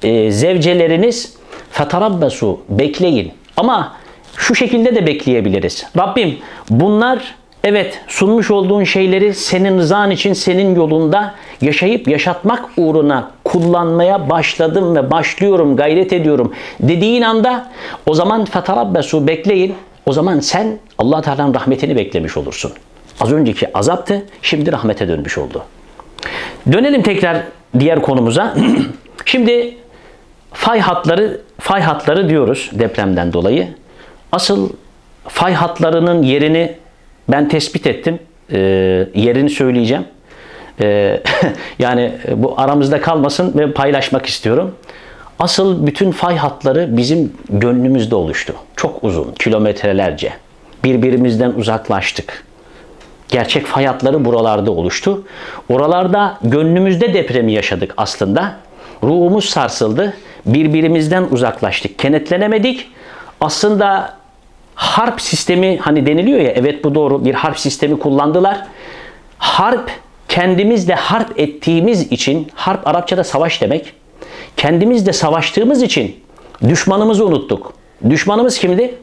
[0.03, 1.35] e, zevceleriniz,
[1.71, 3.31] fetarabbesu, bekleyin.
[3.57, 3.93] Ama
[4.37, 5.85] şu şekilde de bekleyebiliriz.
[5.97, 6.37] Rabbim
[6.69, 14.95] bunlar evet sunmuş olduğun şeyleri senin rızan için senin yolunda yaşayıp yaşatmak uğruna kullanmaya başladım
[14.95, 17.71] ve başlıyorum, gayret ediyorum dediğin anda
[18.05, 19.75] o zaman fetarabbesu bekleyin.
[20.05, 22.71] O zaman sen Allah Teala'nın rahmetini beklemiş olursun.
[23.19, 25.63] Az önceki azaptı, şimdi rahmete dönmüş oldu.
[26.71, 27.37] Dönelim tekrar
[27.79, 28.55] diğer konumuza.
[29.25, 29.77] şimdi
[30.53, 33.67] fay hatları fay hatları diyoruz depremden dolayı.
[34.31, 34.69] Asıl
[35.27, 36.75] fay hatlarının yerini
[37.29, 38.19] ben tespit ettim.
[38.51, 38.57] Ee,
[39.15, 40.05] yerini söyleyeceğim.
[40.81, 41.21] Ee,
[41.79, 44.75] yani bu aramızda kalmasın ve paylaşmak istiyorum.
[45.39, 48.53] Asıl bütün fay hatları bizim gönlümüzde oluştu.
[48.75, 50.33] Çok uzun, kilometrelerce.
[50.83, 52.43] Birbirimizden uzaklaştık.
[53.29, 55.23] Gerçek fay hatları buralarda oluştu.
[55.69, 58.55] Oralarda gönlümüzde depremi yaşadık aslında.
[59.03, 60.13] Ruhumuz sarsıldı.
[60.45, 61.99] Birbirimizden uzaklaştık.
[61.99, 62.87] Kenetlenemedik.
[63.41, 64.13] Aslında
[64.75, 68.67] harp sistemi hani deniliyor ya evet bu doğru bir harp sistemi kullandılar.
[69.37, 69.91] Harp
[70.27, 73.93] kendimizle harp ettiğimiz için harp Arapçada savaş demek.
[74.57, 76.15] Kendimizle savaştığımız için
[76.69, 77.73] düşmanımızı unuttuk.
[78.09, 78.95] Düşmanımız kimdi?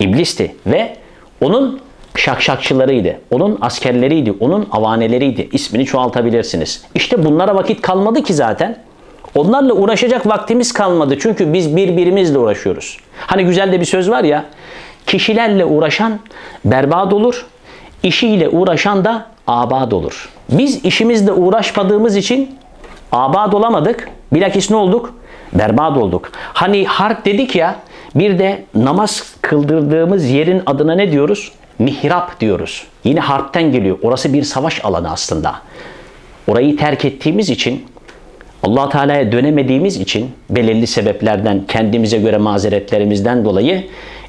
[0.00, 0.96] İblisti ve
[1.40, 1.80] onun
[2.16, 3.20] şakşakçılarıydı.
[3.30, 4.34] Onun askerleriydi.
[4.40, 5.48] Onun avaneleriydi.
[5.52, 6.84] İsmini çoğaltabilirsiniz.
[6.94, 8.85] İşte bunlara vakit kalmadı ki zaten.
[9.36, 11.16] Onlarla uğraşacak vaktimiz kalmadı.
[11.20, 12.98] Çünkü biz birbirimizle uğraşıyoruz.
[13.26, 14.44] Hani güzel de bir söz var ya.
[15.06, 16.18] Kişilerle uğraşan
[16.64, 17.46] berbat olur.
[18.02, 20.28] İşiyle uğraşan da abad olur.
[20.50, 22.58] Biz işimizle uğraşmadığımız için
[23.12, 24.08] abad olamadık.
[24.32, 25.14] Bilakis ne olduk?
[25.52, 26.30] Berbat olduk.
[26.52, 27.76] Hani harp dedik ya
[28.14, 31.52] bir de namaz kıldırdığımız yerin adına ne diyoruz?
[31.78, 32.86] Mihrap diyoruz.
[33.04, 33.98] Yine harpten geliyor.
[34.02, 35.54] Orası bir savaş alanı aslında.
[36.48, 37.86] Orayı terk ettiğimiz için
[38.62, 43.84] allah Teala'ya dönemediğimiz için belirli sebeplerden kendimize göre mazeretlerimizden dolayı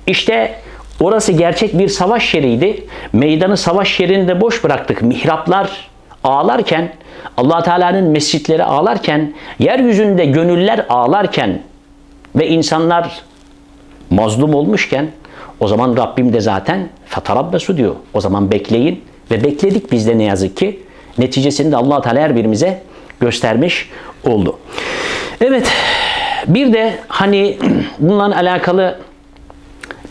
[0.08, 0.56] işte
[1.00, 2.84] orası gerçek bir savaş yeriydi.
[3.14, 5.02] Meydanı savaş yerinde boş bıraktık.
[5.02, 5.90] Mihraplar
[6.24, 6.94] ağlarken
[7.38, 11.62] allah Teala'nın mescitleri ağlarken yeryüzünde gönüller ağlarken
[12.36, 13.22] ve insanlar
[14.10, 15.08] mazlum olmuşken
[15.60, 17.96] o zaman Rabbim de zaten fetarabbesu diyor.
[18.14, 20.80] O zaman bekleyin ve bekledik biz de ne yazık ki.
[21.18, 22.82] Neticesinde allah Teala her birimize
[23.20, 23.90] göstermiş
[24.24, 24.60] oldu.
[25.42, 25.68] Evet
[26.48, 27.58] bir de hani
[28.00, 29.00] bununla alakalı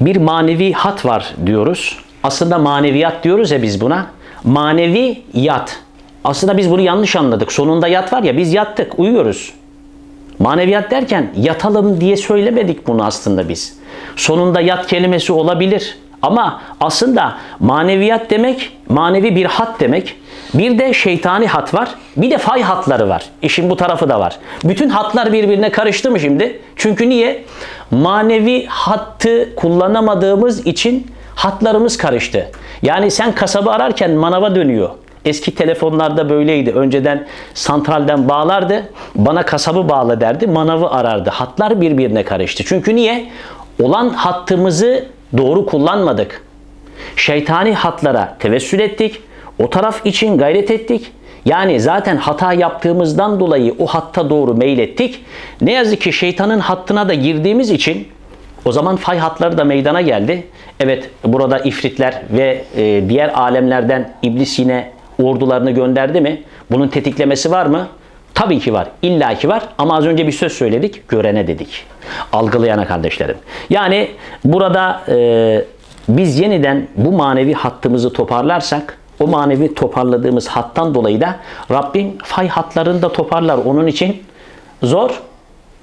[0.01, 1.99] bir manevi hat var diyoruz.
[2.23, 4.07] Aslında maneviyat diyoruz ya biz buna.
[4.45, 5.81] Manevi yat.
[6.25, 7.53] Aslında biz bunu yanlış anladık.
[7.53, 9.53] Sonunda yat var ya biz yattık, uyuyoruz.
[10.39, 13.79] Maneviyat derken yatalım diye söylemedik bunu aslında biz.
[14.17, 15.99] Sonunda yat kelimesi olabilir.
[16.23, 20.17] Ama aslında maneviyat demek manevi bir hat demek.
[20.55, 21.89] Bir de şeytani hat var.
[22.17, 23.25] Bir de fay hatları var.
[23.43, 24.37] İşin bu tarafı da var.
[24.65, 26.61] Bütün hatlar birbirine karıştı mı şimdi?
[26.77, 27.45] Çünkü niye?
[27.91, 32.51] Manevi hattı kullanamadığımız için hatlarımız karıştı.
[32.83, 34.91] Yani sen kasabı ararken manava dönüyor.
[35.25, 36.71] Eski telefonlarda böyleydi.
[36.73, 38.89] Önceden santralden bağlardı.
[39.15, 40.47] Bana kasabı bağla derdi.
[40.47, 41.31] Manavı arardı.
[41.31, 42.65] Hatlar birbirine karıştı.
[42.67, 43.29] Çünkü niye?
[43.83, 45.05] Olan hattımızı
[45.37, 46.43] doğru kullanmadık.
[47.17, 49.21] Şeytani hatlara tevessül ettik.
[49.59, 51.13] O taraf için gayret ettik.
[51.45, 55.25] Yani zaten hata yaptığımızdan dolayı o hatta doğru meylettik.
[55.61, 58.09] Ne yazık ki şeytanın hattına da girdiğimiz için
[58.65, 60.47] o zaman fay hatları da meydana geldi.
[60.81, 64.91] Evet burada ifritler ve e, diğer alemlerden iblis yine
[65.23, 66.43] ordularını gönderdi mi?
[66.71, 67.89] Bunun tetiklemesi var mı?
[68.35, 68.89] Tabii ki var.
[69.03, 69.63] İlla ki var.
[69.79, 71.09] Ama az önce bir söz söyledik.
[71.09, 71.85] Görene dedik.
[72.33, 73.37] Algılayana kardeşlerim.
[73.71, 74.11] Yani
[74.45, 75.65] burada e,
[76.09, 81.36] biz yeniden bu manevi hattımızı toparlarsak o manevi toparladığımız hattan dolayı da
[81.72, 83.58] Rabbim fay hatlarını da toparlar.
[83.58, 84.24] Onun için
[84.84, 85.22] zor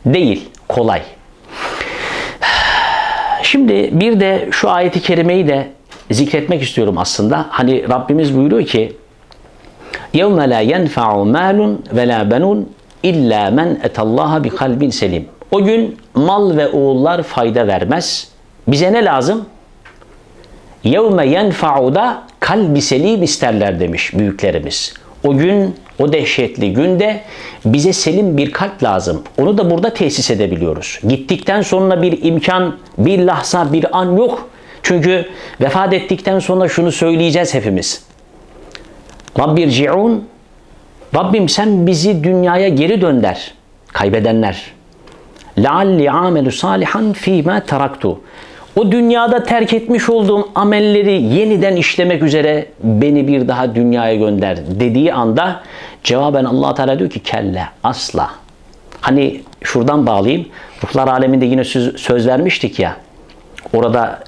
[0.06, 1.02] değil, kolay.
[3.42, 5.70] Şimdi bir de şu ayeti kerimeyi de
[6.10, 7.46] zikretmek istiyorum aslında.
[7.50, 8.96] Hani Rabbimiz buyuruyor ki
[10.14, 11.58] يَوْمَ لَا يَنْفَعُ مَالٌ
[11.96, 12.64] وَلَا بَنُونَ
[13.04, 15.28] اِلَّا مَنْ اَتَ اللّٰهَ بِقَلْبٍ selim.
[15.50, 18.28] O gün mal ve oğullar fayda vermez.
[18.68, 19.44] Bize ne lazım?
[20.84, 24.94] يَوْمَ يَنْفَعُ kalbi selim isterler demiş büyüklerimiz.
[25.24, 27.20] O gün, o dehşetli günde
[27.64, 29.22] bize selim bir kalp lazım.
[29.38, 31.00] Onu da burada tesis edebiliyoruz.
[31.08, 34.48] Gittikten sonra bir imkan, bir lahza, bir an yok.
[34.82, 35.28] Çünkü
[35.60, 38.02] vefat ettikten sonra şunu söyleyeceğiz hepimiz.
[39.38, 40.28] Rabbirci'un
[41.14, 43.54] Rabbim sen bizi dünyaya geri dönder.
[43.88, 44.72] Kaybedenler.
[45.58, 48.20] Lealli amelu salihan fîmâ teraktu.
[48.75, 55.13] o dünyada terk etmiş olduğum amelleri yeniden işlemek üzere beni bir daha dünyaya gönder dediği
[55.13, 55.63] anda
[56.03, 58.29] cevaben allah Teala diyor ki kelle asla.
[59.01, 60.45] Hani şuradan bağlayayım.
[60.83, 62.97] Ruhlar aleminde yine söz, söz vermiştik ya.
[63.73, 64.19] Orada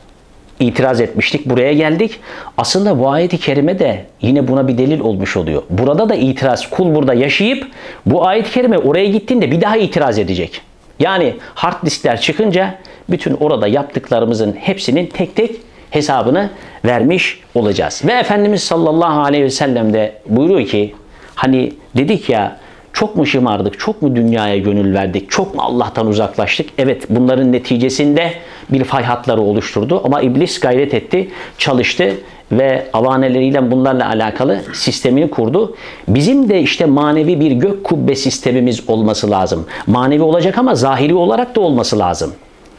[0.60, 1.46] itiraz etmiştik.
[1.46, 2.20] Buraya geldik.
[2.58, 5.64] Aslında bu ayeti kerime de yine buna bir delil olmuş oluyor.
[5.70, 6.70] Burada da itiraz.
[6.70, 7.68] Kul burada yaşayıp
[8.06, 10.62] bu ayet-i kerime oraya gittiğinde bir daha itiraz edecek.
[11.00, 12.76] Yani hard diskler çıkınca
[13.10, 15.56] bütün orada yaptıklarımızın hepsinin tek tek
[15.90, 16.50] hesabını
[16.86, 18.02] vermiş olacağız.
[18.06, 20.96] Ve Efendimiz sallallahu aleyhi ve sellem de buyuruyor ki
[21.36, 22.58] hani dedik ya
[22.94, 26.70] çok mu şımardık, çok mu dünyaya gönül verdik, çok mu Allah'tan uzaklaştık?
[26.78, 28.34] Evet bunların neticesinde
[28.70, 32.14] bir fay hatları oluşturdu ama iblis gayret etti, çalıştı
[32.52, 35.76] ve avaneleriyle bunlarla alakalı sistemini kurdu.
[36.08, 39.66] Bizim de işte manevi bir gök kubbe sistemimiz olması lazım.
[39.88, 42.34] Manevi olacak ama zahiri olarak da olması lazım.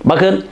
[0.05, 0.44] Bakın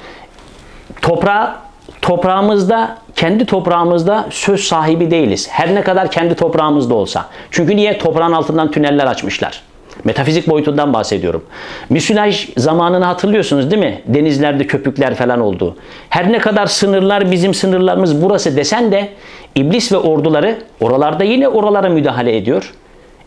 [1.02, 1.60] toprağa
[2.02, 5.48] toprağımızda kendi toprağımızda söz sahibi değiliz.
[5.50, 7.26] Her ne kadar kendi toprağımızda olsa.
[7.50, 7.98] Çünkü niye?
[7.98, 9.62] Toprağın altından tüneller açmışlar.
[10.04, 11.44] Metafizik boyutundan bahsediyorum.
[11.90, 14.00] Müsilaj zamanını hatırlıyorsunuz değil mi?
[14.06, 15.76] Denizlerde köpükler falan oldu.
[16.08, 19.08] Her ne kadar sınırlar bizim sınırlarımız burası desen de
[19.54, 22.72] iblis ve orduları oralarda yine oralara müdahale ediyor.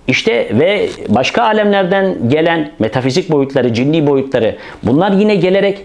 [0.08, 5.78] İşte ve başka alemlerden gelen metafizik boyutları, cinni boyutları bunlar yine gelerek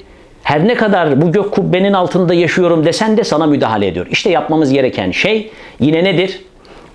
[0.42, 4.06] her ne kadar bu gök kubbenin altında yaşıyorum desen de sana müdahale ediyor.
[4.10, 6.40] İşte yapmamız gereken şey yine nedir?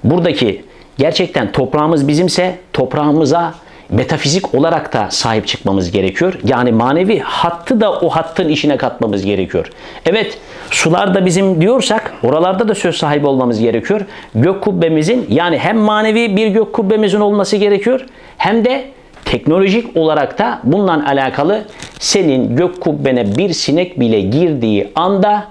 [0.04, 0.62] Buradaki
[0.98, 3.54] gerçekten toprağımız bizimse toprağımıza
[3.90, 6.34] metafizik olarak da sahip çıkmamız gerekiyor.
[6.44, 9.72] Yani manevi hattı da o hattın işine katmamız gerekiyor.
[10.06, 10.38] Evet
[10.72, 14.02] sular da bizim diyorsak oralarda da söz sahibi olmamız gerekiyor.
[14.36, 18.06] Gök kubbemizin yani hem manevi bir gök kubbemizin olması gerekiyor
[18.38, 18.86] hem de
[19.26, 21.66] teknolojik olarak da bununla alakalı
[22.00, 25.48] senin gök kubbene bir sinek bile girdiği anda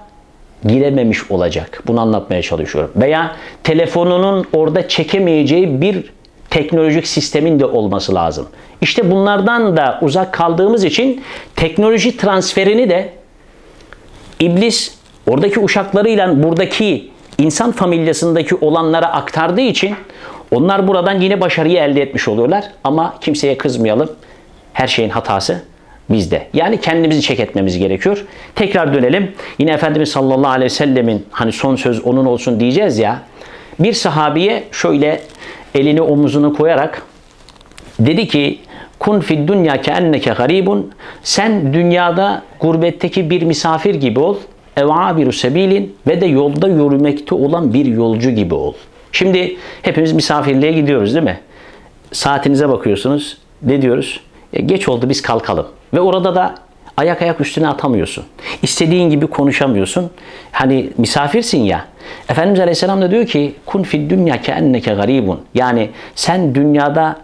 [0.65, 1.83] girememiş olacak.
[1.87, 2.91] Bunu anlatmaya çalışıyorum.
[2.95, 6.03] Veya telefonunun orada çekemeyeceği bir
[6.57, 8.47] teknolojik sistemin de olması lazım.
[8.81, 11.23] İşte bunlardan da uzak kaldığımız için
[11.55, 13.09] teknoloji transferini de
[14.39, 14.95] iblis
[15.27, 19.95] oradaki uşaklarıyla buradaki insan familyasındaki olanlara aktardığı için
[20.51, 22.63] onlar buradan yine başarıyı elde etmiş oluyorlar.
[22.83, 24.09] Ama kimseye kızmayalım.
[24.73, 25.61] Her şeyin hatası
[26.09, 26.47] bizde.
[26.53, 28.25] Yani kendimizi çek etmemiz gerekiyor.
[28.55, 29.31] Tekrar dönelim.
[29.59, 33.21] Yine Efendimiz sallallahu aleyhi ve sellemin hani son söz onun olsun diyeceğiz ya.
[33.79, 35.21] Bir sahabiye şöyle
[35.75, 37.01] elini omuzuna koyarak
[37.99, 38.59] dedi ki
[38.99, 40.91] kun fid dunya ke enneke garibun
[41.23, 44.37] sen dünyada gurbetteki bir misafir gibi ol
[44.77, 48.73] ev abiru sebilin ve de yolda yürümekte olan bir yolcu gibi ol.
[49.11, 51.39] Şimdi hepimiz misafirliğe gidiyoruz değil mi?
[52.11, 53.37] Saatinize bakıyorsunuz.
[53.61, 54.19] Ne diyoruz?
[54.53, 55.67] E, geç oldu biz kalkalım.
[55.93, 56.55] Ve orada da
[56.97, 58.25] ayak ayak üstüne atamıyorsun.
[58.61, 60.11] İstediğin gibi konuşamıyorsun.
[60.51, 61.85] Hani misafirsin ya.
[62.29, 65.41] Efendimiz Aleyhisselam da diyor ki kun fid dünya ke enneke garibun.
[65.55, 67.19] Yani sen dünyada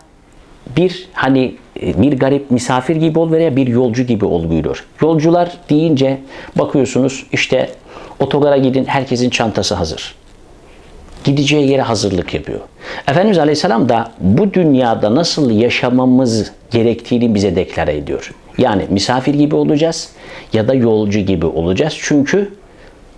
[0.78, 4.86] bir hani e, bir garip misafir gibi ol veya bir yolcu gibi ol buyuruyor.
[5.02, 6.18] Yolcular deyince
[6.56, 7.70] bakıyorsunuz işte
[8.20, 10.16] otogara gidin herkesin çantası hazır.
[11.24, 12.60] Gideceği yere hazırlık yapıyor.
[13.08, 18.34] Efendimiz Aleyhisselam da bu dünyada nasıl yaşamamız gerektiğini bize deklare ediyor.
[18.58, 20.10] Yani misafir gibi olacağız
[20.54, 21.98] ya da yolcu gibi olacağız.
[22.02, 22.52] Çünkü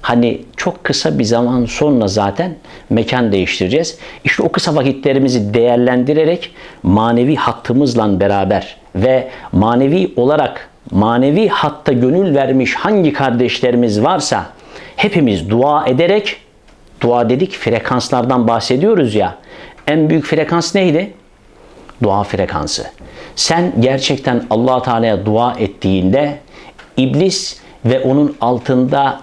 [0.01, 2.55] hani çok kısa bir zaman sonra zaten
[2.89, 3.97] mekan değiştireceğiz.
[4.23, 6.51] İşte o kısa vakitlerimizi değerlendirerek
[6.83, 14.45] manevi hattımızla beraber ve manevi olarak manevi hatta gönül vermiş hangi kardeşlerimiz varsa
[14.95, 16.37] hepimiz dua ederek
[17.01, 19.35] dua dedik frekanslardan bahsediyoruz ya.
[19.87, 21.13] En büyük frekans neydi?
[22.03, 22.85] Dua frekansı.
[23.35, 26.39] Sen gerçekten Allah Teala'ya dua ettiğinde
[26.97, 29.19] iblis ve onun altında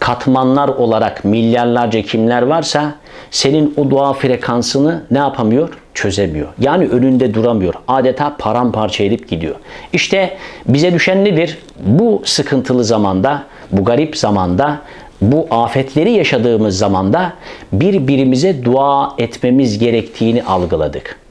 [0.00, 2.94] katmanlar olarak milyarlarca kimler varsa
[3.30, 5.68] senin o dua frekansını ne yapamıyor?
[5.94, 6.48] Çözemiyor.
[6.58, 7.74] Yani önünde duramıyor.
[7.88, 9.54] Adeta paramparça edip gidiyor.
[9.92, 11.58] İşte bize düşen nedir?
[11.80, 14.78] Bu sıkıntılı zamanda, bu garip zamanda
[15.20, 17.32] bu afetleri yaşadığımız zamanda
[17.72, 21.21] birbirimize dua etmemiz gerektiğini algıladık.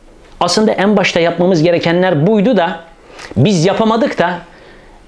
[0.41, 2.79] Aslında en başta yapmamız gerekenler buydu da
[3.37, 4.33] biz yapamadık da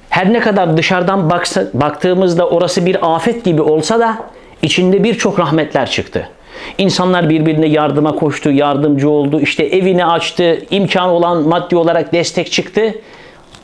[0.10, 4.17] her ne kadar dışarıdan baksa, baktığımızda orası bir afet gibi olsa da
[4.62, 6.30] içinde birçok rahmetler çıktı.
[6.78, 12.96] İnsanlar birbirine yardıma koştu, yardımcı oldu, işte evini açtı, imkan olan maddi olarak destek çıktı.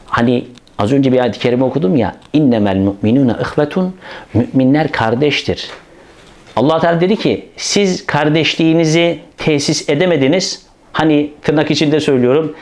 [0.06, 0.46] Hani
[0.80, 3.96] az önce bir ayet-i kerime okudum ya, innemel mu'minune ihvetun,
[4.34, 5.70] müminler kardeştir.
[6.56, 10.69] Allah Teala dedi ki, siz kardeşliğinizi tesis edemediniz.
[10.94, 12.56] Hani tırnak içinde söylüyorum,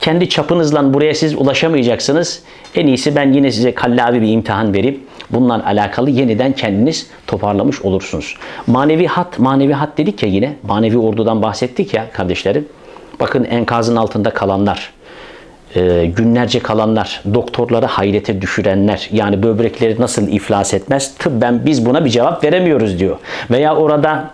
[0.00, 2.42] kendi çapınızla buraya siz ulaşamayacaksınız.
[2.74, 8.36] En iyisi ben yine size kallavi bir imtihan verip bununla alakalı yeniden kendiniz toparlamış olursunuz.
[8.66, 12.68] Manevi hat, manevi hat dedik ya yine, manevi ordudan bahsettik ya kardeşlerim.
[13.20, 14.92] Bakın enkazın altında kalanlar,
[15.76, 21.14] e, günlerce kalanlar, doktorları hayrete düşürenler, yani böbrekleri nasıl iflas etmez?
[21.14, 23.16] Tıbben biz buna bir cevap veremiyoruz diyor.
[23.50, 24.30] Veya orada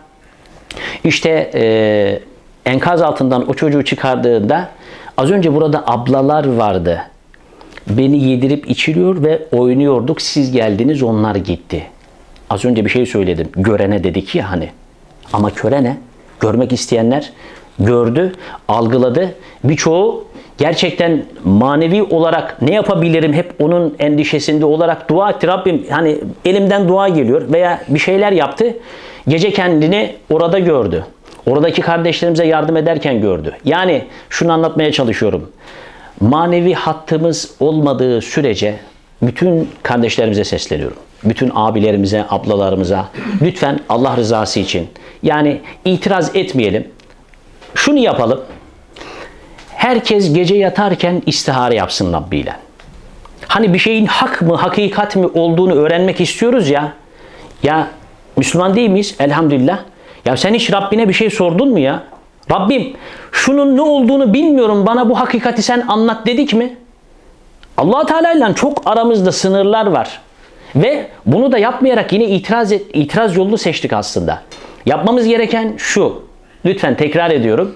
[1.04, 2.20] işte e,
[2.68, 4.68] enkaz altından o çocuğu çıkardığında
[5.16, 7.02] az önce burada ablalar vardı.
[7.90, 10.22] Beni yedirip içiriyor ve oynuyorduk.
[10.22, 11.82] Siz geldiniz onlar gitti.
[12.50, 13.48] Az önce bir şey söyledim.
[13.56, 14.68] Görene dedik ya hani.
[15.32, 15.96] Ama köre ne?
[16.40, 17.32] Görmek isteyenler
[17.78, 18.32] gördü,
[18.68, 19.34] algıladı.
[19.64, 20.24] Birçoğu
[20.58, 25.46] gerçekten manevi olarak ne yapabilirim hep onun endişesinde olarak dua etti.
[25.46, 28.76] Rabbim hani elimden dua geliyor veya bir şeyler yaptı.
[29.28, 31.04] Gece kendini orada gördü.
[31.48, 33.56] Oradaki kardeşlerimize yardım ederken gördü.
[33.64, 35.50] Yani şunu anlatmaya çalışıyorum.
[36.20, 38.74] Manevi hattımız olmadığı sürece
[39.22, 40.96] bütün kardeşlerimize sesleniyorum.
[41.24, 43.08] Bütün abilerimize, ablalarımıza
[43.42, 44.88] lütfen Allah rızası için
[45.22, 46.88] yani itiraz etmeyelim.
[47.74, 48.40] Şunu yapalım.
[49.70, 52.56] Herkes gece yatarken istihare yapsın Rabbiyle.
[53.48, 56.92] Hani bir şeyin hak mı, hakikat mi olduğunu öğrenmek istiyoruz ya.
[57.62, 57.88] Ya
[58.36, 59.14] Müslüman değil miyiz?
[59.20, 59.78] Elhamdülillah.
[60.24, 62.02] Ya sen hiç Rabbine bir şey sordun mu ya?
[62.50, 62.96] Rabbim
[63.32, 66.76] şunun ne olduğunu bilmiyorum bana bu hakikati sen anlat dedik mi?
[67.76, 70.20] allah Teala ile çok aramızda sınırlar var.
[70.76, 74.42] Ve bunu da yapmayarak yine itiraz, et, itiraz yolunu seçtik aslında.
[74.86, 76.22] Yapmamız gereken şu.
[76.64, 77.74] Lütfen tekrar ediyorum.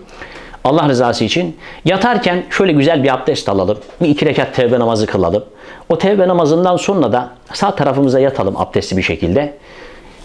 [0.64, 3.78] Allah rızası için yatarken şöyle güzel bir abdest alalım.
[4.00, 5.44] Bir iki rekat tevbe namazı kılalım.
[5.88, 9.54] O tevbe namazından sonra da sağ tarafımıza yatalım abdestli bir şekilde.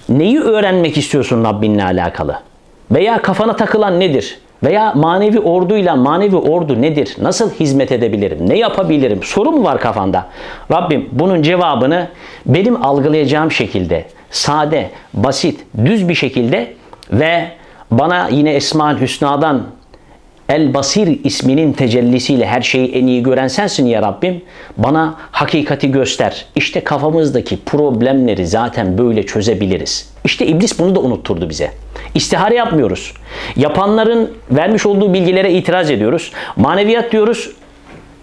[0.09, 2.39] Neyi öğrenmek istiyorsun Rabbinle alakalı?
[2.91, 4.39] Veya kafana takılan nedir?
[4.63, 7.15] Veya manevi orduyla manevi ordu nedir?
[7.21, 8.49] Nasıl hizmet edebilirim?
[8.49, 9.23] Ne yapabilirim?
[9.23, 10.25] Soru mu var kafanda?
[10.71, 12.07] Rabbim bunun cevabını
[12.45, 16.73] benim algılayacağım şekilde, sade, basit, düz bir şekilde
[17.11, 17.47] ve
[17.91, 19.63] bana yine Esma-ül Hüsna'dan
[20.49, 24.41] El Basir isminin tecellisiyle her şeyi en iyi gören sensin ya Rabbim.
[24.77, 26.45] Bana hakikati göster.
[26.55, 30.13] İşte kafamızdaki problemleri zaten böyle çözebiliriz.
[30.25, 31.71] İşte iblis bunu da unutturdu bize.
[32.15, 33.13] İstihare yapmıyoruz.
[33.55, 36.31] Yapanların vermiş olduğu bilgilere itiraz ediyoruz.
[36.55, 37.51] Maneviyat diyoruz,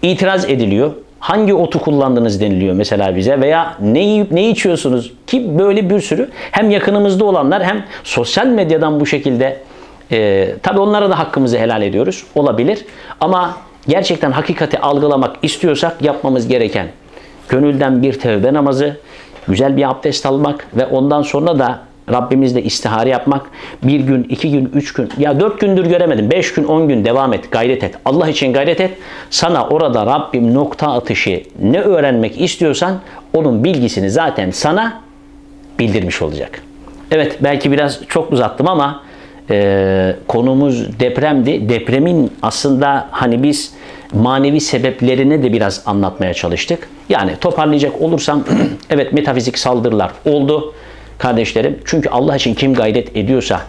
[0.01, 0.91] itiraz ediliyor.
[1.19, 6.29] Hangi otu kullandınız deniliyor mesela bize veya ne yiyip ne içiyorsunuz ki böyle bir sürü
[6.51, 9.57] hem yakınımızda olanlar hem sosyal medyadan bu şekilde
[10.11, 12.23] e, tabi onlara da hakkımızı helal ediyoruz.
[12.35, 12.85] Olabilir.
[13.21, 16.87] Ama gerçekten hakikati algılamak istiyorsak yapmamız gereken
[17.49, 18.97] gönülden bir tevbe namazı,
[19.47, 21.79] güzel bir abdest almak ve ondan sonra da
[22.11, 23.45] Rabbimizle istihare yapmak.
[23.83, 26.31] Bir gün, iki gün, üç gün, ya dört gündür göremedim.
[26.31, 27.95] Beş gün, on gün devam et, gayret et.
[28.05, 28.91] Allah için gayret et.
[29.29, 32.99] Sana orada Rabbim nokta atışı ne öğrenmek istiyorsan
[33.33, 35.01] onun bilgisini zaten sana
[35.79, 36.61] bildirmiş olacak.
[37.11, 39.03] Evet belki biraz çok uzattım ama
[39.49, 41.69] e, konumuz depremdi.
[41.69, 43.73] Depremin aslında hani biz
[44.13, 46.89] manevi sebeplerini de biraz anlatmaya çalıştık.
[47.09, 48.43] Yani toparlayacak olursam
[48.89, 50.73] evet metafizik saldırılar oldu
[51.17, 51.79] kardeşlerim.
[51.85, 53.61] Çünkü Allah için kim gayret ediyorsa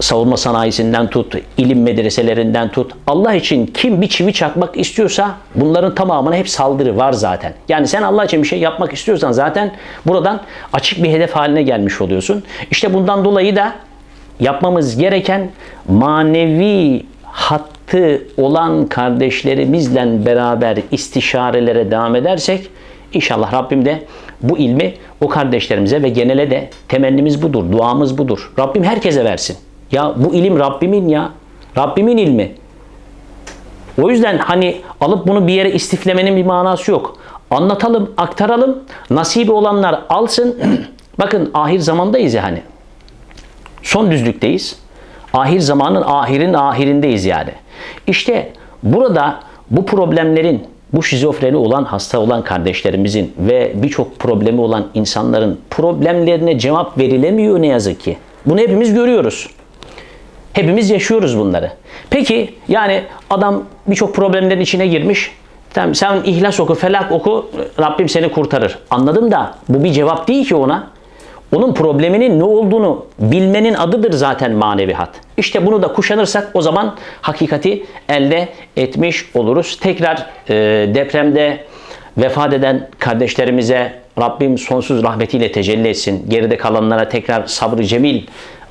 [0.00, 2.92] savunma sanayisinden tut, ilim medreselerinden tut.
[3.06, 7.52] Allah için kim bir çivi çakmak istiyorsa bunların tamamına hep saldırı var zaten.
[7.68, 9.72] Yani sen Allah için bir şey yapmak istiyorsan zaten
[10.06, 10.40] buradan
[10.72, 12.42] açık bir hedef haline gelmiş oluyorsun.
[12.70, 13.72] İşte bundan dolayı da
[14.40, 15.50] yapmamız gereken
[15.88, 22.70] manevi hattı olan kardeşlerimizle beraber istişarelere devam edersek
[23.12, 24.02] inşallah Rabbim de
[24.42, 28.52] bu ilmi o kardeşlerimize ve genele de temennimiz budur, duamız budur.
[28.58, 29.56] Rabbim herkese versin.
[29.92, 31.30] Ya bu ilim Rabbimin ya.
[31.76, 32.52] Rabbimin ilmi.
[34.02, 37.16] O yüzden hani alıp bunu bir yere istiflemenin bir manası yok.
[37.50, 38.78] Anlatalım, aktaralım.
[39.10, 40.58] Nasibi olanlar alsın.
[41.18, 42.62] Bakın ahir zamandayız ya hani.
[43.84, 44.78] Son düzlükteyiz.
[45.32, 47.50] Ahir zamanın ahirin ahirindeyiz yani.
[48.06, 55.60] İşte burada bu problemlerin bu şizofreni olan, hasta olan kardeşlerimizin ve birçok problemi olan insanların
[55.70, 58.16] problemlerine cevap verilemiyor ne yazık ki.
[58.46, 59.50] Bunu hepimiz görüyoruz.
[60.52, 61.70] Hepimiz yaşıyoruz bunları.
[62.10, 65.32] Peki yani adam birçok problemlerin içine girmiş.
[65.74, 67.50] Tamam sen ihlas oku, felak oku,
[67.80, 68.78] Rabbim seni kurtarır.
[68.90, 70.93] Anladım da bu bir cevap değil ki ona.
[71.52, 75.10] Onun probleminin ne olduğunu bilmenin adıdır zaten manevihat.
[75.36, 79.78] İşte bunu da kuşanırsak o zaman hakikati elde etmiş oluruz.
[79.80, 80.54] Tekrar e,
[80.94, 81.64] depremde
[82.18, 86.26] vefat eden kardeşlerimize Rabbim sonsuz rahmetiyle tecelli etsin.
[86.28, 88.22] Geride kalanlara tekrar sabrı cemil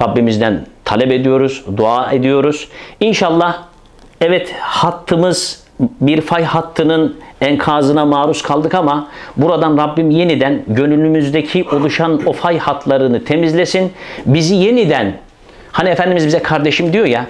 [0.01, 2.67] Rabbimizden talep ediyoruz, dua ediyoruz.
[2.99, 3.63] İnşallah
[4.21, 12.33] evet hattımız bir fay hattının enkazına maruz kaldık ama buradan Rabbim yeniden gönlümüzdeki oluşan o
[12.33, 13.91] fay hatlarını temizlesin.
[14.25, 15.13] Bizi yeniden
[15.71, 17.25] hani Efendimiz bize kardeşim diyor ya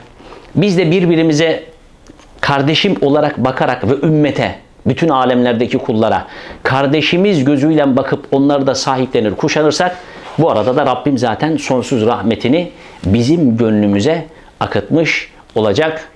[0.56, 1.64] biz de birbirimize
[2.42, 4.56] kardeşim olarak bakarak ve ümmete
[4.86, 6.28] bütün alemlerdeki kullara
[6.64, 9.98] kardeşimiz gözüyle bakıp onları da sahiplenir, kuşanırsak
[10.38, 12.72] bu arada da Rabbim zaten sonsuz rahmetini
[13.06, 14.26] bizim gönlümüze
[14.60, 16.10] akıtmış olacak.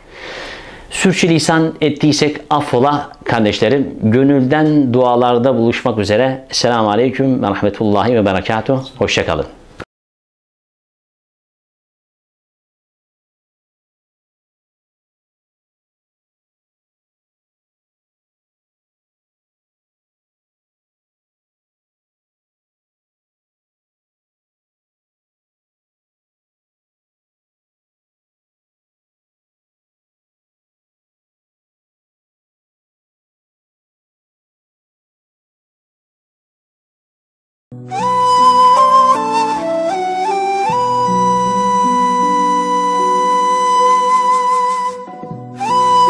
[0.90, 3.96] Sürçülisan ettiysek affola kardeşlerim.
[4.04, 6.46] Gönülden dualarda buluşmak üzere.
[6.52, 8.84] Selamun Aleyküm ve Rahmetullahi ve Berekatuhu.
[8.98, 9.57] Hoşçakalın.